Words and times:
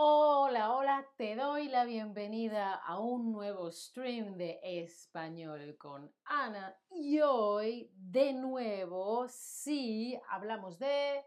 Hola, 0.00 0.76
hola, 0.76 1.08
te 1.16 1.34
doy 1.34 1.66
la 1.66 1.84
bienvenida 1.84 2.74
a 2.74 3.00
un 3.00 3.32
nuevo 3.32 3.72
stream 3.72 4.36
de 4.36 4.60
español 4.62 5.76
con 5.76 6.14
Ana 6.24 6.78
y 6.88 7.18
hoy 7.18 7.90
de 7.96 8.32
nuevo 8.32 9.26
sí 9.26 10.16
hablamos 10.30 10.78
de 10.78 11.24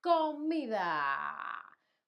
comida. 0.00 1.36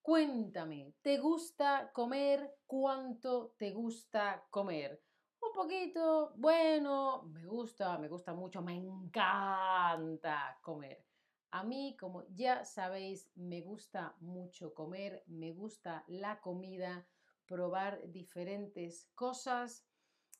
Cuéntame, 0.02 0.92
¿te 1.02 1.18
gusta 1.18 1.92
comer? 1.92 2.56
¿Cuánto 2.66 3.54
te 3.56 3.70
gusta 3.70 4.44
comer? 4.50 5.00
Un 5.40 5.52
poquito, 5.52 6.32
bueno, 6.34 7.22
me 7.32 7.46
gusta, 7.46 7.96
me 7.98 8.08
gusta 8.08 8.34
mucho, 8.34 8.60
me 8.60 8.74
encanta 8.74 10.58
comer. 10.60 11.06
A 11.50 11.62
mí, 11.64 11.96
como 11.98 12.24
ya 12.28 12.64
sabéis, 12.64 13.30
me 13.34 13.60
gusta 13.62 14.16
mucho 14.20 14.74
comer, 14.74 15.22
me 15.26 15.52
gusta 15.52 16.04
la 16.08 16.40
comida, 16.40 17.06
probar 17.46 18.10
diferentes 18.10 19.10
cosas. 19.14 19.86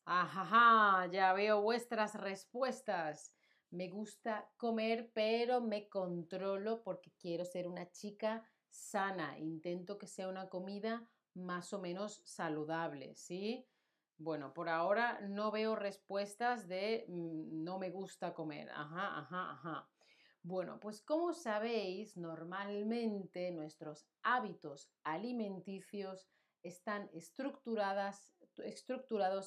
Ajá, 0.05 1.07
ya 1.11 1.33
veo 1.33 1.61
vuestras 1.63 2.15
respuestas. 2.15 3.35
Me 3.71 3.89
gusta 3.89 4.53
comer, 4.57 5.11
pero 5.13 5.61
me 5.61 5.89
controlo 5.89 6.83
porque 6.83 7.13
quiero 7.19 7.45
ser 7.45 7.67
una 7.67 7.91
chica 7.91 8.45
sana. 8.69 9.39
Intento 9.39 9.99
que 9.99 10.07
sea 10.07 10.29
una 10.29 10.49
comida 10.49 11.09
más 11.35 11.73
o 11.73 11.81
menos 11.81 12.23
saludable, 12.25 13.15
¿sí? 13.17 13.69
Bueno, 14.19 14.55
por 14.55 14.69
ahora 14.69 15.21
no 15.21 15.51
veo 15.51 15.77
respuestas 15.77 16.69
de 16.69 17.05
mm, 17.09 17.65
no 17.65 17.79
me 17.79 17.91
gusta 17.91 18.35
comer. 18.35 18.71
Ajá, 18.71 19.19
ajá, 19.19 19.51
ajá. 19.53 19.91
Bueno, 20.49 20.79
pues 20.79 21.03
como 21.03 21.35
sabéis, 21.35 22.17
normalmente 22.17 23.51
nuestros 23.51 24.07
hábitos 24.23 24.93
alimenticios 25.03 26.29
están 26.63 27.11
estructurados 27.13 28.33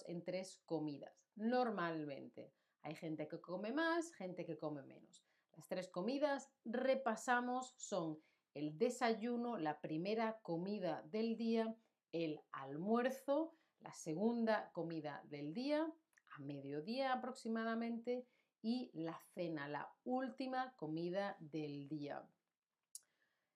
en 0.10 0.26
tres 0.26 0.62
comidas, 0.66 1.26
normalmente. 1.36 2.54
Hay 2.82 2.96
gente 2.96 3.30
que 3.30 3.40
come 3.40 3.72
más, 3.72 4.12
gente 4.12 4.46
que 4.46 4.58
come 4.58 4.84
menos. 4.84 5.24
Las 5.56 5.70
tres 5.70 5.88
comidas 5.88 6.52
repasamos 6.66 7.74
son 7.78 8.20
el 8.54 8.78
desayuno, 8.78 9.58
la 9.58 9.80
primera 9.80 10.42
comida 10.42 11.04
del 11.04 11.38
día, 11.38 11.78
el 12.12 12.42
almuerzo, 12.52 13.56
la 13.80 13.94
segunda 13.94 14.70
comida 14.74 15.24
del 15.30 15.54
día, 15.54 15.90
a 16.36 16.40
mediodía 16.42 17.14
aproximadamente, 17.14 18.28
y 18.62 18.92
la 18.94 19.20
cena, 19.34 19.68
la 19.68 19.92
última 20.04 20.74
comida 20.76 21.38
del 21.40 21.88
día. 21.88 22.28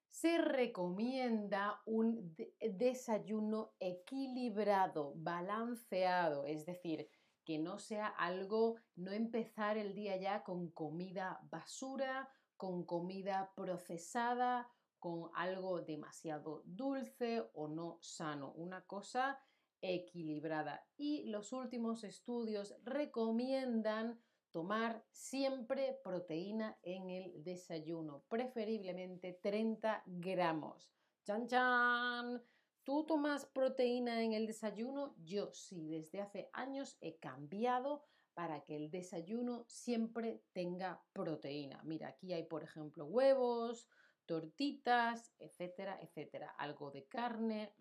Se 0.09 0.37
recomienda 0.37 1.81
un 1.85 2.35
desayuno 2.59 3.73
equilibrado, 3.79 5.13
balanceado, 5.15 6.45
es 6.45 6.65
decir, 6.65 7.09
que 7.43 7.57
no 7.57 7.79
sea 7.79 8.07
algo, 8.07 8.77
no 8.95 9.11
empezar 9.11 9.77
el 9.77 9.93
día 9.93 10.15
ya 10.17 10.43
con 10.43 10.69
comida 10.71 11.41
basura, 11.51 12.29
con 12.55 12.85
comida 12.85 13.51
procesada, 13.55 14.69
con 14.99 15.29
algo 15.35 15.81
demasiado 15.81 16.61
dulce 16.65 17.43
o 17.53 17.67
no 17.67 17.97
sano, 18.01 18.53
una 18.53 18.85
cosa 18.85 19.37
equilibrada. 19.81 20.87
Y 20.95 21.25
los 21.25 21.51
últimos 21.51 22.05
estudios 22.05 22.73
recomiendan 22.83 24.17
tomar 24.53 25.03
siempre 25.11 25.99
proteína 26.03 26.77
en 26.83 27.09
el 27.09 27.43
desayuno, 27.43 28.23
preferiblemente 28.29 29.33
30 29.33 30.03
gramos. 30.05 30.89
¡Chan, 31.25 31.47
chan! 31.47 32.41
¿Tú 32.83 33.03
tomas 33.05 33.45
proteína 33.47 34.21
en 34.21 34.33
el 34.33 34.45
desayuno? 34.45 35.15
Yo 35.17 35.51
sí, 35.53 35.89
desde 35.89 36.21
hace 36.21 36.49
años 36.53 36.97
he 37.01 37.17
cambiado 37.17 38.03
para 38.35 38.63
que 38.63 38.75
el 38.75 38.91
desayuno 38.91 39.65
siempre 39.67 40.43
tenga 40.53 41.03
proteína. 41.13 41.81
Mira, 41.83 42.09
aquí 42.09 42.31
hay, 42.33 42.43
por 42.43 42.63
ejemplo, 42.63 43.05
huevos, 43.05 43.87
tortitas, 44.25 45.33
etcétera, 45.39 45.99
etcétera. 45.99 46.51
Algo 46.59 46.91
de 46.91 47.05
carne. 47.05 47.73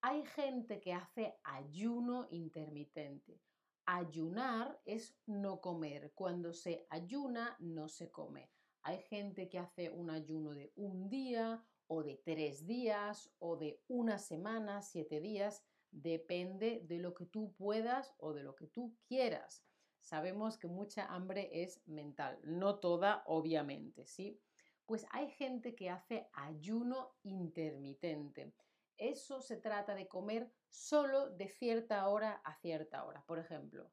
Hay 0.00 0.24
gente 0.24 0.80
que 0.80 0.94
hace 0.94 1.38
ayuno 1.42 2.28
intermitente. 2.30 3.42
Ayunar 3.86 4.80
es 4.84 5.16
no 5.26 5.60
comer. 5.60 6.12
Cuando 6.14 6.52
se 6.52 6.86
ayuna, 6.90 7.56
no 7.60 7.88
se 7.88 8.10
come. 8.10 8.50
Hay 8.82 8.98
gente 8.98 9.48
que 9.48 9.58
hace 9.58 9.90
un 9.90 10.10
ayuno 10.10 10.52
de 10.52 10.72
un 10.76 11.08
día 11.08 11.64
o 11.86 12.02
de 12.02 12.16
tres 12.16 12.66
días 12.66 13.30
o 13.38 13.56
de 13.56 13.82
una 13.88 14.18
semana, 14.18 14.82
siete 14.82 15.20
días. 15.20 15.62
Depende 15.90 16.80
de 16.84 16.98
lo 16.98 17.14
que 17.14 17.26
tú 17.26 17.52
puedas 17.54 18.14
o 18.18 18.32
de 18.32 18.42
lo 18.42 18.54
que 18.54 18.66
tú 18.66 18.96
quieras. 19.06 19.64
Sabemos 20.00 20.58
que 20.58 20.66
mucha 20.66 21.06
hambre 21.06 21.48
es 21.62 21.80
mental, 21.86 22.38
no 22.42 22.78
toda, 22.78 23.22
obviamente, 23.26 24.06
¿sí? 24.06 24.38
Pues 24.84 25.06
hay 25.10 25.30
gente 25.30 25.74
que 25.74 25.88
hace 25.88 26.28
ayuno 26.34 27.16
intermitente. 27.22 28.52
Eso 28.98 29.40
se 29.40 29.56
trata 29.56 29.94
de 29.94 30.06
comer 30.06 30.52
solo 30.74 31.30
de 31.30 31.48
cierta 31.48 32.08
hora 32.08 32.42
a 32.44 32.54
cierta 32.54 33.04
hora. 33.04 33.24
Por 33.26 33.38
ejemplo, 33.38 33.90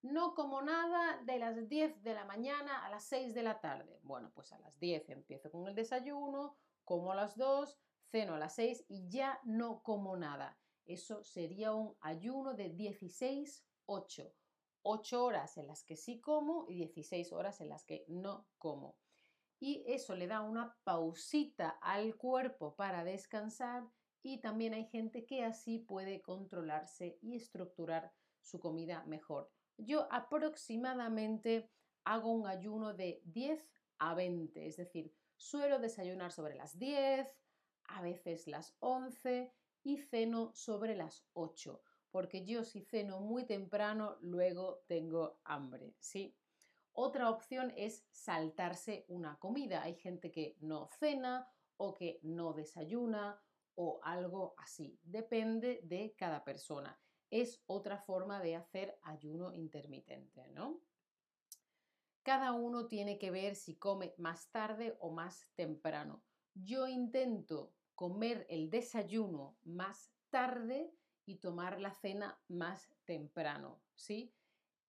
no 0.00 0.34
como 0.34 0.62
nada 0.62 1.20
de 1.24 1.38
las 1.38 1.68
10 1.68 2.02
de 2.02 2.14
la 2.14 2.24
mañana 2.24 2.84
a 2.84 2.90
las 2.90 3.04
6 3.04 3.34
de 3.34 3.42
la 3.42 3.60
tarde. 3.60 4.00
Bueno, 4.02 4.32
pues 4.34 4.52
a 4.52 4.58
las 4.58 4.80
10 4.80 5.10
empiezo 5.10 5.50
con 5.50 5.68
el 5.68 5.74
desayuno, 5.74 6.56
como 6.84 7.12
a 7.12 7.14
las 7.14 7.36
2, 7.36 7.78
ceno 8.10 8.34
a 8.34 8.38
las 8.38 8.54
6 8.54 8.86
y 8.88 9.08
ya 9.08 9.40
no 9.44 9.82
como 9.82 10.16
nada. 10.16 10.58
Eso 10.84 11.22
sería 11.22 11.74
un 11.74 11.96
ayuno 12.00 12.54
de 12.54 12.74
16-8. 12.74 14.32
8 14.84 15.24
horas 15.24 15.58
en 15.58 15.68
las 15.68 15.84
que 15.84 15.96
sí 15.96 16.20
como 16.20 16.66
y 16.68 16.76
16 16.76 17.32
horas 17.32 17.60
en 17.60 17.68
las 17.68 17.84
que 17.84 18.04
no 18.08 18.48
como. 18.58 18.96
Y 19.60 19.84
eso 19.86 20.16
le 20.16 20.26
da 20.26 20.40
una 20.40 20.76
pausita 20.82 21.78
al 21.80 22.16
cuerpo 22.16 22.74
para 22.74 23.04
descansar 23.04 23.84
y 24.22 24.40
también 24.40 24.74
hay 24.74 24.84
gente 24.84 25.24
que 25.24 25.44
así 25.44 25.78
puede 25.78 26.22
controlarse 26.22 27.18
y 27.20 27.36
estructurar 27.36 28.12
su 28.40 28.60
comida 28.60 29.04
mejor. 29.04 29.50
Yo 29.76 30.06
aproximadamente 30.12 31.70
hago 32.04 32.32
un 32.32 32.46
ayuno 32.46 32.94
de 32.94 33.20
10 33.24 33.68
a 33.98 34.14
20, 34.14 34.66
es 34.66 34.76
decir, 34.76 35.12
suelo 35.36 35.78
desayunar 35.78 36.32
sobre 36.32 36.54
las 36.54 36.78
10, 36.78 37.36
a 37.84 38.02
veces 38.02 38.46
las 38.46 38.76
11 38.80 39.52
y 39.82 39.98
ceno 39.98 40.52
sobre 40.54 40.94
las 40.94 41.26
8, 41.32 41.82
porque 42.10 42.44
yo 42.44 42.64
si 42.64 42.82
ceno 42.82 43.20
muy 43.20 43.44
temprano 43.44 44.16
luego 44.20 44.82
tengo 44.86 45.40
hambre, 45.44 45.94
¿sí? 45.98 46.36
Otra 46.94 47.30
opción 47.30 47.72
es 47.76 48.04
saltarse 48.10 49.06
una 49.08 49.38
comida. 49.38 49.82
Hay 49.82 49.94
gente 49.94 50.30
que 50.30 50.56
no 50.60 50.90
cena 50.98 51.48
o 51.78 51.94
que 51.94 52.20
no 52.22 52.52
desayuna 52.52 53.42
o 53.74 54.00
algo 54.02 54.54
así. 54.58 54.98
Depende 55.02 55.80
de 55.84 56.14
cada 56.16 56.44
persona. 56.44 56.98
Es 57.30 57.62
otra 57.66 57.98
forma 57.98 58.40
de 58.40 58.56
hacer 58.56 58.98
ayuno 59.02 59.52
intermitente, 59.52 60.48
¿no? 60.48 60.80
Cada 62.22 62.52
uno 62.52 62.86
tiene 62.86 63.18
que 63.18 63.30
ver 63.30 63.56
si 63.56 63.76
come 63.76 64.14
más 64.18 64.50
tarde 64.50 64.96
o 65.00 65.10
más 65.10 65.48
temprano. 65.56 66.22
Yo 66.54 66.86
intento 66.86 67.72
comer 67.94 68.46
el 68.48 68.70
desayuno 68.70 69.56
más 69.64 70.12
tarde 70.30 70.94
y 71.24 71.36
tomar 71.36 71.80
la 71.80 71.92
cena 71.92 72.38
más 72.48 72.92
temprano, 73.04 73.80
¿sí? 73.94 74.32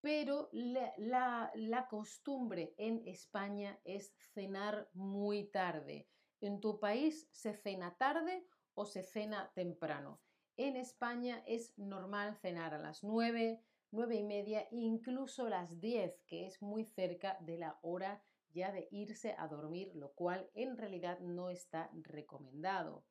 Pero 0.01 0.49
la, 0.51 1.51
la 1.55 1.87
costumbre 1.87 2.75
en 2.77 3.01
España 3.07 3.79
es 3.83 4.13
cenar 4.33 4.89
muy 4.93 5.45
tarde. 5.45 6.07
¿En 6.41 6.59
tu 6.59 6.79
país 6.79 7.27
se 7.31 7.53
cena 7.53 7.95
tarde 7.97 8.45
o 8.75 8.85
se 8.85 9.03
cena 9.03 9.51
temprano. 9.53 10.19
En 10.57 10.75
España 10.75 11.43
es 11.47 11.77
normal 11.77 12.35
cenar 12.35 12.73
a 12.73 12.79
las 12.79 13.03
9, 13.03 13.61
9 13.91 14.15
y 14.15 14.23
media, 14.23 14.67
incluso 14.71 15.49
las 15.49 15.79
10, 15.79 16.21
que 16.27 16.45
es 16.45 16.61
muy 16.61 16.85
cerca 16.85 17.37
de 17.41 17.57
la 17.57 17.79
hora 17.81 18.23
ya 18.51 18.71
de 18.71 18.87
irse 18.91 19.35
a 19.37 19.47
dormir, 19.47 19.95
lo 19.95 20.13
cual 20.13 20.49
en 20.53 20.77
realidad 20.77 21.19
no 21.19 21.49
está 21.49 21.89
recomendado. 21.93 23.03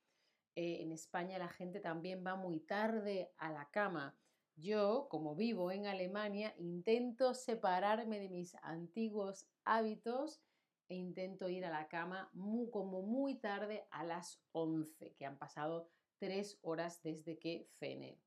Eh, 0.54 0.82
en 0.82 0.92
España 0.92 1.38
la 1.38 1.48
gente 1.48 1.80
también 1.80 2.24
va 2.24 2.36
muy 2.36 2.60
tarde 2.60 3.32
a 3.38 3.50
la 3.50 3.68
cama. 3.70 4.16
Yo, 4.54 5.08
como 5.10 5.34
vivo 5.34 5.72
en 5.72 5.86
Alemania, 5.86 6.54
intento 6.58 7.34
separarme 7.34 8.20
de 8.20 8.28
mis 8.28 8.54
antiguos 8.62 9.48
hábitos 9.64 10.40
e 10.92 10.94
intento 10.94 11.48
ir 11.48 11.64
a 11.64 11.70
la 11.70 11.88
cama 11.88 12.30
como 12.70 13.00
muy 13.00 13.36
tarde 13.36 13.86
a 13.90 14.04
las 14.04 14.42
11, 14.52 15.14
que 15.14 15.24
han 15.24 15.38
pasado 15.38 15.88
tres 16.18 16.58
horas 16.60 17.02
desde 17.02 17.38
que 17.38 17.66
cené. 17.78 18.20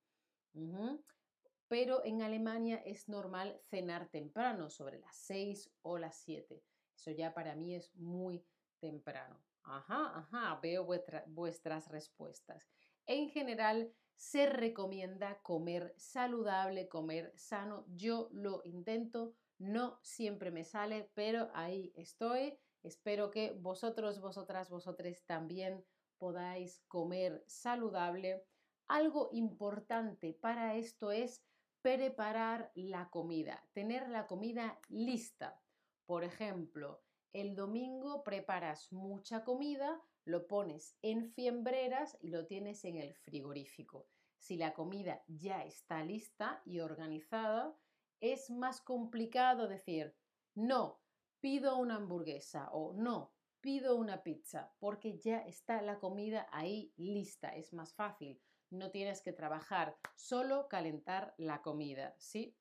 Pero 1.67 2.03
en 2.03 2.23
Alemania 2.23 2.81
es 2.83 3.07
normal 3.07 3.59
cenar 3.69 4.09
temprano, 4.09 4.71
sobre 4.71 4.99
las 4.99 5.15
6 5.15 5.71
o 5.83 5.99
las 5.99 6.17
7. 6.17 6.63
Eso 6.95 7.11
ya 7.11 7.35
para 7.35 7.55
mí 7.55 7.75
es 7.75 7.93
muy 7.95 8.43
temprano. 8.79 9.39
Ajá, 9.63 10.17
ajá, 10.17 10.59
veo 10.61 10.87
vuestras 11.27 11.87
respuestas. 11.89 12.67
En 13.05 13.29
general, 13.29 13.93
se 14.15 14.47
recomienda 14.47 15.39
comer 15.43 15.93
saludable, 15.97 16.87
comer 16.87 17.31
sano. 17.35 17.85
Yo 17.89 18.29
lo 18.31 18.61
intento, 18.63 19.35
no 19.57 19.99
siempre 20.01 20.51
me 20.51 20.63
sale, 20.63 21.09
pero 21.13 21.49
ahí 21.53 21.93
estoy. 21.95 22.57
Espero 22.83 23.31
que 23.31 23.51
vosotros, 23.51 24.19
vosotras, 24.19 24.69
vosotres 24.69 25.25
también 25.25 25.83
podáis 26.17 26.83
comer 26.87 27.43
saludable. 27.47 28.45
Algo 28.87 29.29
importante 29.31 30.33
para 30.33 30.75
esto 30.75 31.11
es 31.11 31.43
preparar 31.81 32.71
la 32.75 33.09
comida, 33.09 33.63
tener 33.73 34.09
la 34.09 34.27
comida 34.27 34.79
lista. 34.89 35.61
Por 36.05 36.23
ejemplo, 36.23 37.01
el 37.33 37.55
domingo 37.55 38.23
preparas 38.23 38.91
mucha 38.91 39.43
comida, 39.43 40.01
lo 40.23 40.47
pones 40.47 40.97
en 41.01 41.31
fiembreras 41.31 42.17
y 42.21 42.29
lo 42.29 42.45
tienes 42.45 42.85
en 42.85 42.97
el 42.97 43.13
frigorífico. 43.13 44.07
Si 44.37 44.57
la 44.57 44.73
comida 44.73 45.23
ya 45.27 45.63
está 45.63 46.03
lista 46.03 46.61
y 46.65 46.79
organizada, 46.79 47.75
es 48.19 48.49
más 48.49 48.81
complicado 48.81 49.67
decir, 49.67 50.15
no, 50.53 51.01
pido 51.39 51.77
una 51.77 51.95
hamburguesa 51.95 52.69
o 52.71 52.93
no, 52.93 53.33
pido 53.61 53.95
una 53.95 54.23
pizza, 54.23 54.73
porque 54.79 55.17
ya 55.19 55.39
está 55.39 55.81
la 55.81 55.99
comida 55.99 56.47
ahí 56.51 56.93
lista, 56.97 57.55
es 57.55 57.73
más 57.73 57.93
fácil. 57.93 58.41
No 58.69 58.91
tienes 58.91 59.21
que 59.21 59.33
trabajar, 59.33 59.97
solo 60.15 60.67
calentar 60.67 61.33
la 61.37 61.61
comida, 61.61 62.15
¿sí? 62.17 62.55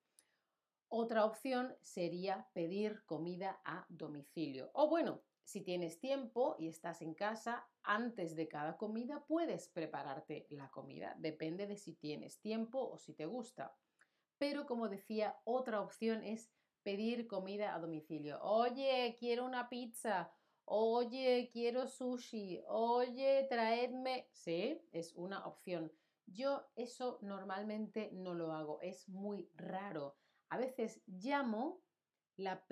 Otra 0.88 1.24
opción 1.24 1.76
sería 1.80 2.48
pedir 2.52 3.04
comida 3.04 3.60
a 3.64 3.86
domicilio. 3.88 4.70
O 4.74 4.88
bueno, 4.88 5.22
si 5.44 5.60
tienes 5.60 5.98
tiempo 5.98 6.56
y 6.58 6.68
estás 6.68 7.02
en 7.02 7.14
casa, 7.14 7.68
antes 7.82 8.34
de 8.34 8.48
cada 8.48 8.76
comida 8.76 9.24
puedes 9.26 9.68
prepararte 9.68 10.46
la 10.50 10.70
comida. 10.70 11.14
Depende 11.18 11.66
de 11.66 11.76
si 11.76 11.94
tienes 11.94 12.40
tiempo 12.40 12.78
o 12.80 12.96
si 12.96 13.12
te 13.12 13.26
gusta. 13.26 13.76
Pero 14.38 14.66
como 14.66 14.88
decía, 14.88 15.36
otra 15.44 15.80
opción 15.80 16.22
es 16.22 16.50
pedir 16.82 17.26
comida 17.26 17.74
a 17.74 17.78
domicilio. 17.78 18.40
Oye, 18.42 19.16
quiero 19.18 19.44
una 19.44 19.68
pizza. 19.68 20.30
Oye, 20.64 21.50
quiero 21.52 21.86
sushi. 21.86 22.62
Oye, 22.68 23.46
traedme. 23.48 24.28
Sí, 24.32 24.80
es 24.92 25.14
una 25.14 25.46
opción. 25.46 25.92
Yo 26.26 26.66
eso 26.76 27.18
normalmente 27.22 28.10
no 28.12 28.34
lo 28.34 28.52
hago. 28.52 28.80
Es 28.80 29.08
muy 29.08 29.50
raro. 29.56 30.16
A 30.48 30.56
veces 30.56 31.02
llamo, 31.06 31.82
la, 32.36 32.64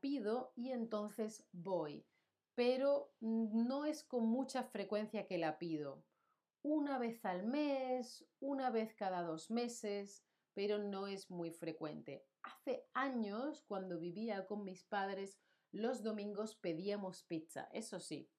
pido 0.00 0.52
y 0.56 0.70
entonces 0.70 1.48
voy, 1.52 2.06
pero 2.54 3.12
no 3.20 3.84
es 3.84 4.04
con 4.04 4.26
mucha 4.26 4.64
frecuencia 4.64 5.26
que 5.26 5.38
la 5.38 5.58
pido. 5.58 6.04
Una 6.62 6.98
vez 6.98 7.24
al 7.24 7.44
mes, 7.44 8.26
una 8.40 8.70
vez 8.70 8.94
cada 8.94 9.22
dos 9.22 9.50
meses, 9.50 10.24
pero 10.54 10.78
no 10.78 11.06
es 11.06 11.30
muy 11.30 11.50
frecuente. 11.50 12.24
Hace 12.42 12.86
años, 12.94 13.62
cuando 13.66 13.98
vivía 13.98 14.46
con 14.46 14.64
mis 14.64 14.84
padres, 14.84 15.38
los 15.72 16.02
domingos 16.02 16.56
pedíamos 16.56 17.22
pizza, 17.24 17.68
eso 17.72 18.00
sí. 18.00 18.30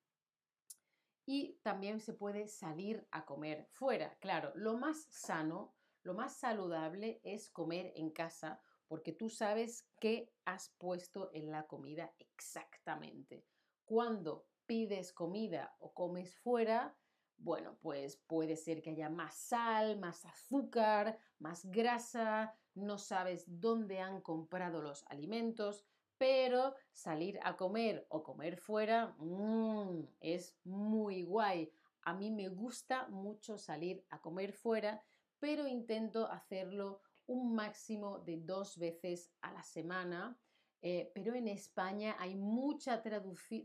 Y 1.25 1.59
también 1.63 1.99
se 1.99 2.13
puede 2.13 2.47
salir 2.47 3.07
a 3.11 3.25
comer 3.25 3.67
fuera. 3.71 4.17
Claro, 4.19 4.51
lo 4.55 4.77
más 4.77 5.07
sano, 5.09 5.75
lo 6.03 6.13
más 6.13 6.37
saludable 6.37 7.21
es 7.23 7.49
comer 7.49 7.93
en 7.95 8.09
casa 8.09 8.61
porque 8.91 9.13
tú 9.13 9.29
sabes 9.29 9.87
qué 10.01 10.33
has 10.43 10.75
puesto 10.77 11.29
en 11.33 11.49
la 11.49 11.65
comida 11.65 12.13
exactamente. 12.19 13.45
Cuando 13.85 14.47
pides 14.65 15.13
comida 15.13 15.75
o 15.79 15.93
comes 15.93 16.35
fuera, 16.35 16.97
bueno, 17.43 17.77
pues 17.81 18.17
puede 18.27 18.55
ser 18.55 18.81
que 18.81 18.91
haya 18.91 19.09
más 19.09 19.35
sal, 19.35 19.99
más 19.99 20.25
azúcar, 20.25 21.17
más 21.39 21.65
grasa, 21.65 22.55
no 22.75 22.97
sabes 22.97 23.45
dónde 23.47 23.99
han 23.99 24.21
comprado 24.21 24.81
los 24.81 25.03
alimentos, 25.07 25.83
pero 26.17 26.75
salir 26.91 27.39
a 27.43 27.57
comer 27.57 28.05
o 28.09 28.21
comer 28.21 28.57
fuera 28.57 29.15
mmm, 29.17 30.05
es 30.19 30.55
muy 30.63 31.23
guay. 31.23 31.71
A 32.03 32.13
mí 32.13 32.29
me 32.31 32.47
gusta 32.47 33.07
mucho 33.07 33.57
salir 33.57 34.05
a 34.09 34.21
comer 34.21 34.53
fuera, 34.53 35.03
pero 35.39 35.67
intento 35.67 36.27
hacerlo 36.27 37.01
un 37.25 37.55
máximo 37.55 38.19
de 38.19 38.37
dos 38.37 38.77
veces 38.77 39.33
a 39.41 39.51
la 39.51 39.63
semana. 39.63 40.37
Eh, 40.83 41.11
pero 41.13 41.33
en 41.35 41.47
España 41.47 42.15
hay 42.19 42.35
mucha 42.35 43.01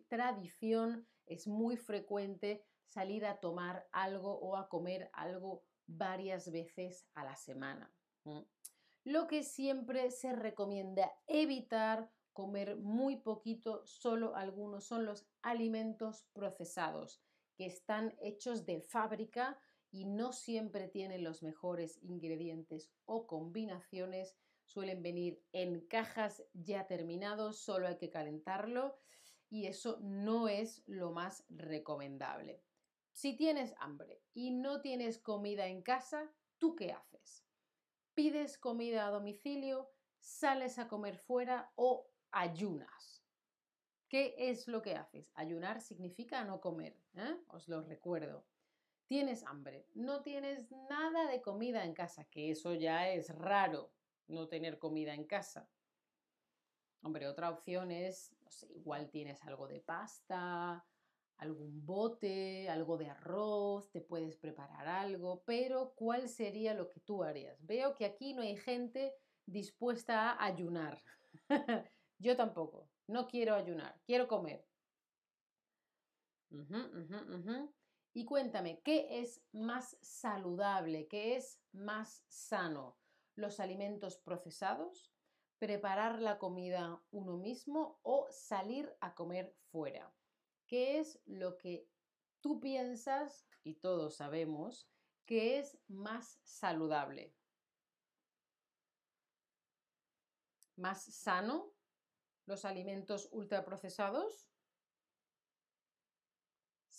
tradición, 0.08 1.06
es 1.26 1.46
muy 1.46 1.76
frecuente 1.76 2.62
salir 2.88 3.26
a 3.26 3.40
tomar 3.40 3.86
algo 3.92 4.38
o 4.38 4.56
a 4.56 4.68
comer 4.68 5.10
algo 5.12 5.62
varias 5.86 6.50
veces 6.50 7.06
a 7.14 7.24
la 7.24 7.36
semana. 7.36 7.92
Lo 9.04 9.26
que 9.28 9.42
siempre 9.42 10.10
se 10.10 10.32
recomienda 10.34 11.12
evitar 11.26 12.10
comer 12.32 12.76
muy 12.76 13.16
poquito, 13.16 13.86
solo 13.86 14.36
algunos 14.36 14.84
son 14.84 15.06
los 15.06 15.26
alimentos 15.42 16.26
procesados 16.32 17.22
que 17.56 17.66
están 17.66 18.14
hechos 18.20 18.66
de 18.66 18.82
fábrica 18.82 19.58
y 19.90 20.04
no 20.04 20.32
siempre 20.32 20.88
tienen 20.88 21.24
los 21.24 21.42
mejores 21.42 21.98
ingredientes 22.02 22.92
o 23.06 23.26
combinaciones. 23.26 24.36
Suelen 24.66 25.02
venir 25.02 25.42
en 25.52 25.86
cajas 25.86 26.42
ya 26.52 26.86
terminados, 26.86 27.58
solo 27.58 27.88
hay 27.88 27.96
que 27.96 28.10
calentarlo 28.10 28.98
y 29.48 29.66
eso 29.66 29.98
no 30.02 30.48
es 30.48 30.82
lo 30.86 31.12
más 31.12 31.44
recomendable. 31.48 32.62
Si 33.16 33.34
tienes 33.34 33.74
hambre 33.78 34.20
y 34.34 34.50
no 34.50 34.82
tienes 34.82 35.18
comida 35.18 35.68
en 35.68 35.80
casa, 35.80 36.30
¿tú 36.58 36.76
qué 36.76 36.92
haces? 36.92 37.46
¿Pides 38.12 38.58
comida 38.58 39.06
a 39.06 39.10
domicilio? 39.10 39.90
¿Sales 40.18 40.78
a 40.78 40.86
comer 40.86 41.16
fuera 41.16 41.72
o 41.76 42.10
ayunas? 42.30 43.24
¿Qué 44.10 44.34
es 44.36 44.68
lo 44.68 44.82
que 44.82 44.96
haces? 44.96 45.32
Ayunar 45.34 45.80
significa 45.80 46.44
no 46.44 46.60
comer, 46.60 47.00
¿eh? 47.14 47.38
os 47.48 47.68
lo 47.68 47.80
recuerdo 47.80 48.44
tienes 49.06 49.44
hambre, 49.44 49.86
no 49.94 50.22
tienes 50.22 50.70
nada 50.90 51.30
de 51.30 51.40
comida 51.40 51.84
en 51.84 51.94
casa, 51.94 52.24
que 52.24 52.50
eso 52.50 52.74
ya 52.74 53.08
es 53.08 53.34
raro, 53.34 53.92
no 54.26 54.48
tener 54.48 54.78
comida 54.78 55.14
en 55.14 55.24
casa. 55.24 55.70
Hombre, 57.02 57.28
otra 57.28 57.50
opción 57.50 57.92
es, 57.92 58.36
no 58.42 58.50
sé, 58.50 58.66
igual 58.72 59.08
tienes 59.10 59.44
algo 59.44 59.68
de 59.68 59.80
pasta, 59.80 60.84
algún 61.38 61.84
bote, 61.84 62.68
algo 62.68 62.96
de 62.96 63.10
arroz, 63.10 63.90
te 63.90 64.00
puedes 64.00 64.36
preparar 64.36 64.86
algo, 64.88 65.42
pero 65.44 65.92
¿cuál 65.94 66.28
sería 66.28 66.74
lo 66.74 66.90
que 66.90 67.00
tú 67.00 67.22
harías? 67.22 67.64
Veo 67.66 67.94
que 67.94 68.06
aquí 68.06 68.32
no 68.34 68.42
hay 68.42 68.56
gente 68.56 69.14
dispuesta 69.44 70.32
a 70.32 70.44
ayunar. 70.44 71.02
Yo 72.18 72.36
tampoco, 72.36 72.88
no 73.06 73.26
quiero 73.28 73.54
ayunar, 73.54 74.00
quiero 74.04 74.26
comer. 74.26 74.66
Y 78.14 78.24
cuéntame, 78.24 78.80
¿qué 78.80 79.20
es 79.20 79.44
más 79.52 79.98
saludable? 80.00 81.06
¿Qué 81.06 81.36
es 81.36 81.60
más 81.72 82.24
sano? 82.28 82.96
¿Los 83.34 83.60
alimentos 83.60 84.16
procesados? 84.16 85.12
¿Preparar 85.58 86.22
la 86.22 86.38
comida 86.38 87.02
uno 87.10 87.36
mismo 87.36 87.98
o 88.02 88.26
salir 88.30 88.90
a 89.00 89.14
comer 89.14 89.54
fuera? 89.70 90.14
¿Qué 90.66 90.98
es 90.98 91.20
lo 91.26 91.56
que 91.58 91.88
tú 92.40 92.60
piensas, 92.60 93.48
y 93.62 93.74
todos 93.74 94.16
sabemos, 94.16 94.90
que 95.24 95.58
es 95.58 95.78
más 95.88 96.40
saludable? 96.44 97.36
¿Más 100.76 101.02
sano? 101.02 101.72
¿Los 102.46 102.64
alimentos 102.64 103.28
ultraprocesados? 103.32 104.50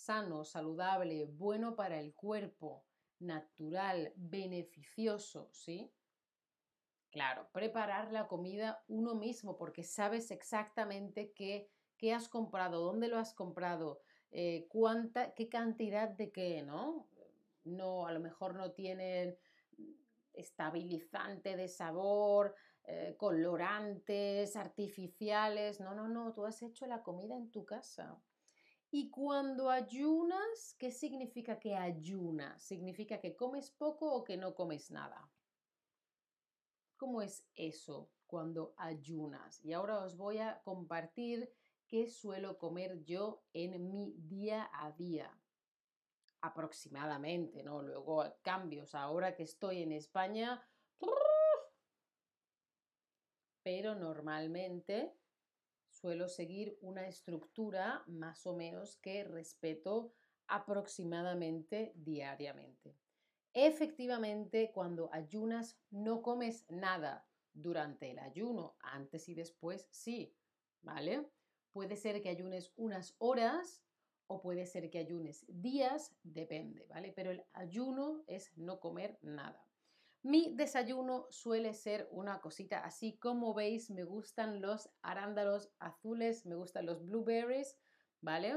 sano, 0.08 0.42
saludable, 0.42 1.26
bueno 1.26 1.76
para 1.76 2.00
el 2.00 2.14
cuerpo, 2.14 2.86
natural, 3.18 4.14
beneficioso, 4.16 5.50
¿sí? 5.52 5.94
Claro, 7.10 7.50
preparar 7.52 8.10
la 8.10 8.26
comida 8.26 8.84
uno 8.88 9.14
mismo 9.14 9.58
porque 9.58 9.82
sabes 9.82 10.30
exactamente 10.30 11.34
qué, 11.34 11.70
qué 11.98 12.14
has 12.14 12.28
comprado, 12.28 12.80
dónde 12.80 13.08
lo 13.08 13.18
has 13.18 13.34
comprado, 13.34 14.00
eh, 14.30 14.66
cuánta, 14.68 15.34
qué 15.34 15.48
cantidad 15.48 16.08
de 16.08 16.32
qué, 16.32 16.62
¿no? 16.62 17.08
No, 17.64 18.06
a 18.06 18.12
lo 18.12 18.20
mejor 18.20 18.54
no 18.54 18.72
tienen 18.72 19.36
estabilizante 20.32 21.56
de 21.56 21.68
sabor, 21.68 22.54
eh, 22.84 23.16
colorantes 23.18 24.56
artificiales. 24.56 25.80
No, 25.80 25.94
no, 25.94 26.08
no, 26.08 26.32
tú 26.32 26.46
has 26.46 26.62
hecho 26.62 26.86
la 26.86 27.02
comida 27.02 27.36
en 27.36 27.50
tu 27.50 27.64
casa. 27.66 28.22
Y 28.90 29.10
cuando 29.10 29.68
ayunas, 29.68 30.74
¿qué 30.78 30.90
significa 30.90 31.58
que 31.58 31.74
ayunas? 31.74 32.62
¿Significa 32.62 33.20
que 33.20 33.36
comes 33.36 33.70
poco 33.70 34.14
o 34.14 34.24
que 34.24 34.38
no 34.38 34.54
comes 34.54 34.90
nada? 34.90 35.30
¿Cómo 36.96 37.20
es 37.20 37.46
eso 37.54 38.10
cuando 38.26 38.74
ayunas? 38.78 39.62
Y 39.64 39.74
ahora 39.74 40.02
os 40.02 40.16
voy 40.16 40.38
a 40.38 40.62
compartir 40.62 41.52
qué 41.88 42.06
suelo 42.06 42.58
comer 42.58 43.02
yo 43.04 43.42
en 43.52 43.90
mi 43.90 44.14
día 44.18 44.70
a 44.72 44.92
día. 44.92 45.36
Aproximadamente, 46.40 47.62
¿no? 47.62 47.82
Luego 47.82 48.24
cambios. 48.42 48.94
Ahora 48.94 49.34
que 49.34 49.42
estoy 49.42 49.82
en 49.82 49.92
España, 49.92 50.62
pero 53.62 53.94
normalmente 53.94 55.16
suelo 55.88 56.28
seguir 56.28 56.78
una 56.80 57.08
estructura 57.08 58.04
más 58.06 58.46
o 58.46 58.54
menos 58.54 58.96
que 58.96 59.24
respeto 59.24 60.14
aproximadamente 60.46 61.92
diariamente. 61.96 62.96
Efectivamente, 63.52 64.70
cuando 64.72 65.12
ayunas 65.12 65.80
no 65.90 66.22
comes 66.22 66.64
nada 66.70 67.26
durante 67.52 68.10
el 68.10 68.18
ayuno, 68.18 68.76
antes 68.80 69.28
y 69.28 69.34
después 69.34 69.88
sí, 69.90 70.36
¿vale? 70.82 71.28
Puede 71.78 71.94
ser 71.94 72.20
que 72.20 72.28
ayunes 72.28 72.72
unas 72.74 73.14
horas 73.18 73.84
o 74.26 74.40
puede 74.40 74.66
ser 74.66 74.90
que 74.90 74.98
ayunes 74.98 75.44
días, 75.46 76.12
depende, 76.24 76.84
¿vale? 76.88 77.12
Pero 77.12 77.30
el 77.30 77.44
ayuno 77.52 78.24
es 78.26 78.50
no 78.56 78.80
comer 78.80 79.16
nada. 79.22 79.64
Mi 80.22 80.52
desayuno 80.56 81.28
suele 81.30 81.74
ser 81.74 82.08
una 82.10 82.40
cosita 82.40 82.80
así, 82.80 83.16
como 83.18 83.54
veis, 83.54 83.92
me 83.92 84.02
gustan 84.02 84.60
los 84.60 84.90
arándanos 85.02 85.70
azules, 85.78 86.46
me 86.46 86.56
gustan 86.56 86.84
los 86.84 87.06
blueberries, 87.06 87.78
¿vale? 88.20 88.56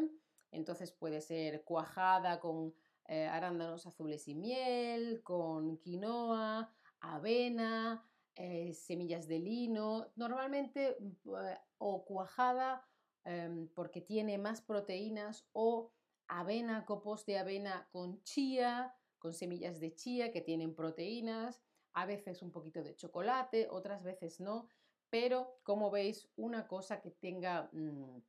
Entonces 0.49 0.91
puede 0.91 1.21
ser 1.21 1.63
cuajada 1.63 2.39
con 2.39 2.73
eh, 3.05 3.27
arándanos 3.27 3.85
azules 3.85 4.27
y 4.27 4.33
miel, 4.33 5.21
con 5.21 5.77
quinoa, 5.77 6.73
avena, 7.01 8.03
eh, 8.33 8.73
semillas 8.73 9.27
de 9.27 9.37
lino, 9.37 10.07
normalmente 10.15 10.97
eh, 10.97 11.59
o 11.77 12.03
cuajada 12.03 12.83
em, 13.23 13.67
porque 13.69 14.01
tiene 14.01 14.37
más 14.37 14.61
proteínas 14.61 15.47
o 15.53 15.91
avena, 16.27 16.85
copos 16.85 17.25
de 17.25 17.37
avena 17.37 17.87
con 17.91 18.23
chía, 18.23 18.95
con 19.19 19.33
semillas 19.33 19.79
de 19.79 19.95
chía 19.95 20.31
que 20.31 20.41
tienen 20.41 20.75
proteínas, 20.75 21.61
a 21.93 22.05
veces 22.05 22.41
un 22.41 22.51
poquito 22.51 22.83
de 22.83 22.95
chocolate, 22.95 23.67
otras 23.69 24.03
veces 24.03 24.39
no, 24.39 24.67
pero 25.09 25.59
como 25.63 25.91
veis, 25.91 26.29
una 26.37 26.67
cosa 26.67 27.01
que 27.01 27.11
tenga, 27.11 27.69
mm, 27.73 28.21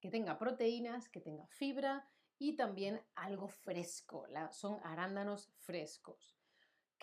que 0.00 0.10
tenga 0.10 0.38
proteínas, 0.38 1.08
que 1.08 1.20
tenga 1.20 1.46
fibra 1.46 2.08
y 2.38 2.56
también 2.56 3.00
algo 3.14 3.48
fresco, 3.48 4.26
son 4.50 4.80
arándanos 4.82 5.52
frescos. 5.60 6.33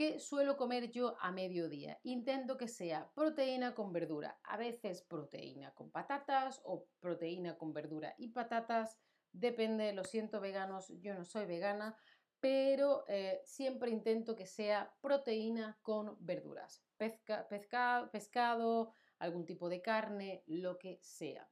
¿Qué 0.01 0.17
suelo 0.19 0.57
comer 0.57 0.89
yo 0.89 1.15
a 1.19 1.31
mediodía? 1.31 1.99
Intento 2.01 2.57
que 2.57 2.67
sea 2.67 3.11
proteína 3.13 3.75
con 3.75 3.93
verdura, 3.93 4.39
a 4.41 4.57
veces 4.57 5.03
proteína 5.03 5.75
con 5.75 5.91
patatas 5.91 6.59
o 6.63 6.87
proteína 6.99 7.55
con 7.55 7.71
verdura 7.71 8.15
y 8.17 8.29
patatas, 8.29 8.97
depende, 9.31 9.93
lo 9.93 10.03
siento 10.03 10.41
veganos, 10.41 10.91
yo 11.01 11.13
no 11.13 11.23
soy 11.23 11.45
vegana, 11.45 11.95
pero 12.39 13.05
eh, 13.09 13.43
siempre 13.45 13.91
intento 13.91 14.35
que 14.35 14.47
sea 14.47 14.91
proteína 15.01 15.77
con 15.83 16.17
verduras, 16.19 16.83
pescado, 18.11 18.95
algún 19.19 19.45
tipo 19.45 19.69
de 19.69 19.83
carne, 19.83 20.43
lo 20.47 20.79
que 20.79 20.97
sea. 21.03 21.47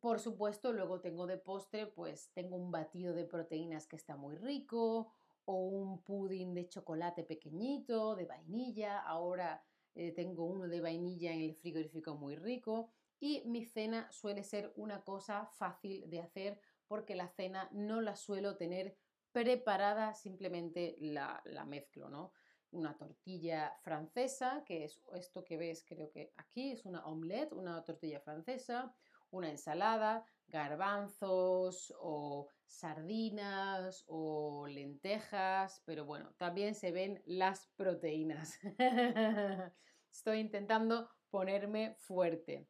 Por 0.00 0.18
supuesto, 0.18 0.72
luego 0.72 1.00
tengo 1.00 1.28
de 1.28 1.38
postre, 1.38 1.86
pues 1.86 2.32
tengo 2.32 2.56
un 2.56 2.72
batido 2.72 3.14
de 3.14 3.26
proteínas 3.26 3.86
que 3.86 3.94
está 3.94 4.16
muy 4.16 4.34
rico, 4.34 5.12
o 5.50 5.66
un 5.66 6.02
pudding 6.02 6.54
de 6.54 6.68
chocolate 6.68 7.24
pequeñito, 7.24 8.14
de 8.14 8.24
vainilla. 8.24 9.00
Ahora 9.00 9.62
eh, 9.94 10.12
tengo 10.12 10.44
uno 10.44 10.68
de 10.68 10.80
vainilla 10.80 11.32
en 11.32 11.42
el 11.42 11.54
frigorífico 11.56 12.14
muy 12.14 12.36
rico. 12.36 12.90
Y 13.18 13.42
mi 13.46 13.64
cena 13.64 14.10
suele 14.12 14.44
ser 14.44 14.72
una 14.76 15.02
cosa 15.02 15.46
fácil 15.46 16.08
de 16.08 16.20
hacer 16.20 16.60
porque 16.86 17.14
la 17.14 17.28
cena 17.28 17.68
no 17.72 18.00
la 18.00 18.14
suelo 18.16 18.56
tener 18.56 18.96
preparada, 19.32 20.14
simplemente 20.14 20.96
la, 21.00 21.42
mezclo, 21.66 22.08
¿no? 22.08 22.32
Una 22.70 22.96
tortilla 22.96 23.76
francesa, 23.82 24.62
que 24.64 24.84
es 24.84 25.00
esto 25.14 25.44
que 25.44 25.56
ves, 25.56 25.84
creo 25.86 26.10
que 26.10 26.32
aquí 26.36 26.70
es 26.70 26.84
una 26.84 27.04
omelette, 27.06 27.52
una 27.52 27.82
tortilla 27.84 28.20
francesa, 28.20 28.94
una 29.30 29.50
ensalada, 29.50 30.24
garbanzos 30.48 31.94
o 32.00 32.48
sardinas 32.66 34.04
o 34.08 34.66
lentejas, 34.66 35.82
pero 35.84 36.04
bueno, 36.04 36.32
también 36.36 36.74
se 36.74 36.92
ven 36.92 37.22
las 37.26 37.68
proteínas. 37.76 38.58
Estoy 40.12 40.40
intentando 40.40 41.08
ponerme 41.30 41.94
fuerte. 41.94 42.68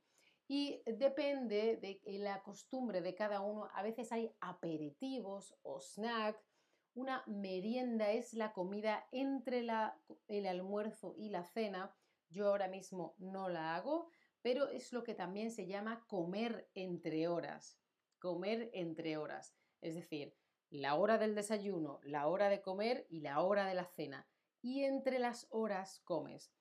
Y 0.48 0.82
depende 0.84 1.76
de 1.76 2.00
la 2.18 2.42
costumbre 2.42 3.00
de 3.00 3.14
cada 3.14 3.40
uno. 3.40 3.68
A 3.72 3.82
veces 3.82 4.10
hay 4.10 4.34
aperitivos 4.40 5.54
o 5.62 5.80
snacks 5.80 6.50
una 6.94 7.22
merienda 7.26 8.10
es 8.10 8.34
la 8.34 8.52
comida 8.52 9.06
entre 9.12 9.64
el 10.28 10.46
almuerzo 10.46 11.14
y 11.16 11.28
la 11.28 11.44
cena. 11.44 11.94
Yo 12.28 12.48
ahora 12.48 12.68
mismo 12.68 13.14
no 13.18 13.48
la 13.48 13.76
hago, 13.76 14.10
pero 14.42 14.68
es 14.68 14.92
lo 14.92 15.02
que 15.04 15.14
también 15.14 15.50
se 15.50 15.66
llama 15.66 16.04
comer 16.06 16.68
entre 16.74 17.28
horas. 17.28 17.78
Comer 18.18 18.70
entre 18.72 19.16
horas. 19.16 19.54
Es 19.80 19.94
decir, 19.94 20.34
la 20.70 20.94
hora 20.94 21.18
del 21.18 21.34
desayuno, 21.34 22.00
la 22.02 22.28
hora 22.28 22.48
de 22.48 22.62
comer 22.62 23.06
y 23.08 23.20
la 23.20 23.40
hora 23.40 23.66
de 23.66 23.74
la 23.74 23.86
cena. 23.86 24.28
Y 24.62 24.84
entre 24.84 25.18
las 25.18 25.46
horas 25.50 26.00
comes. 26.04 26.52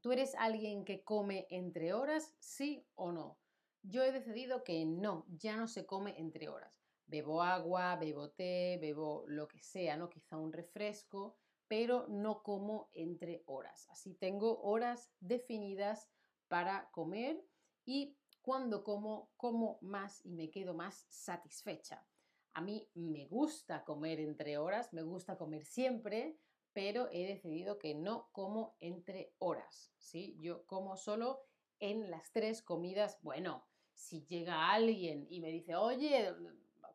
¿Tú 0.00 0.12
eres 0.12 0.34
alguien 0.34 0.84
que 0.84 1.02
come 1.02 1.46
entre 1.50 1.94
horas, 1.94 2.34
sí 2.38 2.86
o 2.94 3.12
no? 3.12 3.38
Yo 3.82 4.02
he 4.02 4.12
decidido 4.12 4.64
que 4.64 4.84
no, 4.84 5.26
ya 5.28 5.56
no 5.56 5.66
se 5.66 5.84
come 5.86 6.18
entre 6.18 6.48
horas. 6.48 6.84
Bebo 7.06 7.42
agua, 7.42 7.96
bebo 7.96 8.30
té, 8.30 8.78
bebo 8.80 9.24
lo 9.28 9.46
que 9.46 9.62
sea, 9.62 9.96
¿no? 9.96 10.08
Quizá 10.08 10.36
un 10.36 10.52
refresco, 10.52 11.36
pero 11.68 12.06
no 12.08 12.42
como 12.42 12.88
entre 12.92 13.42
horas. 13.46 13.88
Así 13.90 14.14
tengo 14.14 14.60
horas 14.62 15.12
definidas 15.20 16.10
para 16.54 16.88
comer 16.92 17.44
y 17.84 18.16
cuando 18.40 18.84
como, 18.84 19.32
como 19.36 19.76
más 19.80 20.24
y 20.24 20.30
me 20.30 20.52
quedo 20.52 20.72
más 20.72 21.04
satisfecha. 21.08 22.06
A 22.52 22.60
mí 22.60 22.88
me 22.94 23.26
gusta 23.26 23.82
comer 23.82 24.20
entre 24.20 24.56
horas, 24.56 24.92
me 24.92 25.02
gusta 25.02 25.36
comer 25.36 25.64
siempre, 25.64 26.38
pero 26.72 27.08
he 27.10 27.26
decidido 27.26 27.76
que 27.80 27.96
no 27.96 28.28
como 28.30 28.76
entre 28.78 29.34
horas, 29.38 29.92
¿sí? 29.98 30.36
Yo 30.38 30.64
como 30.66 30.96
solo 30.96 31.40
en 31.80 32.08
las 32.08 32.30
tres 32.30 32.62
comidas. 32.62 33.18
Bueno, 33.20 33.66
si 33.92 34.24
llega 34.24 34.70
alguien 34.70 35.26
y 35.28 35.40
me 35.40 35.48
dice, 35.48 35.74
oye, 35.74 36.36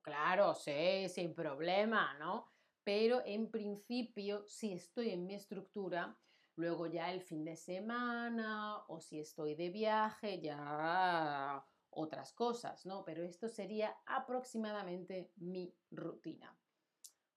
claro, 0.02 0.56
sí, 0.56 1.10
sin 1.10 1.36
problema, 1.36 2.18
¿no? 2.18 2.48
Pero 2.86 3.22
en 3.26 3.52
principio, 3.52 4.46
si 4.48 4.72
estoy 4.72 5.10
en 5.10 5.26
mi 5.26 5.34
estructura, 5.34 6.18
luego 6.60 6.88
ya 6.88 7.10
el 7.12 7.22
fin 7.22 7.46
de 7.46 7.56
semana 7.56 8.84
o 8.90 9.00
si 9.00 9.20
estoy 9.20 9.56
de 9.56 9.70
viaje, 9.70 10.42
ya 10.42 11.66
otras 11.90 12.34
cosas, 12.34 12.86
¿no? 12.86 13.06
Pero 13.06 13.24
esto 13.24 13.48
sería 13.48 13.96
aproximadamente 14.06 15.32
mi 15.38 15.74
rutina. 15.90 16.54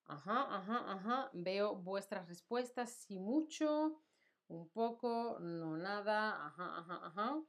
Ajá, 0.07 0.57
ajá, 0.57 0.93
ajá. 0.93 1.31
Veo 1.33 1.77
vuestras 1.77 2.29
respuestas, 2.29 2.91
sí 2.91 3.21
mucho, 3.21 4.03
un 4.49 4.69
poco, 4.69 5.39
no 5.41 5.77
nada, 5.77 6.47
ajá, 6.47 6.79
ajá, 6.81 7.07
ajá. 7.07 7.43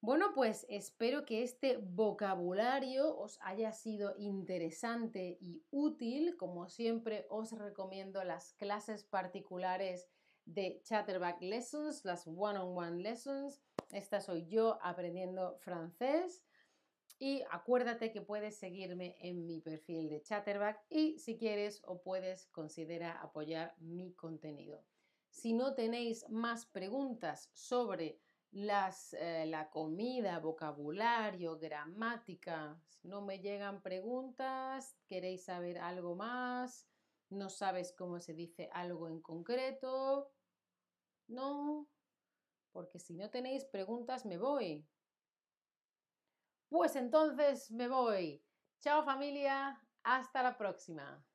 Bueno, 0.00 0.32
pues 0.34 0.66
espero 0.68 1.24
que 1.24 1.44
este 1.44 1.76
vocabulario 1.76 3.16
os 3.16 3.38
haya 3.42 3.72
sido 3.72 4.14
interesante 4.18 5.38
y 5.40 5.64
útil. 5.70 6.36
Como 6.36 6.68
siempre, 6.68 7.26
os 7.30 7.52
recomiendo 7.52 8.22
las 8.24 8.52
clases 8.54 9.04
particulares 9.04 10.08
de 10.48 10.80
Chatterback 10.82 11.42
Lessons, 11.42 12.04
las 12.04 12.26
one-on-one 12.26 13.02
lessons. 13.02 13.60
Esta 13.90 14.20
soy 14.20 14.46
yo 14.46 14.78
aprendiendo 14.82 15.58
francés. 15.58 16.44
Y 17.18 17.42
acuérdate 17.50 18.12
que 18.12 18.22
puedes 18.22 18.56
seguirme 18.56 19.16
en 19.20 19.44
mi 19.44 19.60
perfil 19.60 20.08
de 20.08 20.22
Chatterback 20.22 20.84
y 20.88 21.18
si 21.18 21.36
quieres 21.36 21.82
o 21.84 22.00
puedes 22.00 22.46
considera 22.46 23.20
apoyar 23.20 23.74
mi 23.78 24.14
contenido. 24.14 24.84
Si 25.28 25.52
no 25.52 25.74
tenéis 25.74 26.28
más 26.30 26.66
preguntas 26.66 27.50
sobre 27.52 28.20
las, 28.52 29.14
eh, 29.14 29.46
la 29.46 29.68
comida, 29.68 30.38
vocabulario, 30.38 31.58
gramática. 31.58 32.80
No 33.02 33.20
me 33.20 33.40
llegan 33.40 33.82
preguntas, 33.82 34.96
queréis 35.06 35.44
saber 35.44 35.78
algo 35.78 36.14
más, 36.14 36.88
no 37.30 37.50
sabes 37.50 37.92
cómo 37.92 38.20
se 38.20 38.32
dice 38.34 38.70
algo 38.72 39.08
en 39.08 39.20
concreto, 39.20 40.30
no, 41.28 41.88
porque 42.72 42.98
si 42.98 43.14
no 43.14 43.30
tenéis 43.30 43.64
preguntas 43.64 44.26
me 44.26 44.38
voy. 44.38 44.86
Pues 46.68 46.96
entonces 46.96 47.70
me 47.70 47.88
voy. 47.88 48.44
Chao 48.80 49.04
familia, 49.04 49.80
hasta 50.02 50.42
la 50.42 50.56
próxima. 50.56 51.27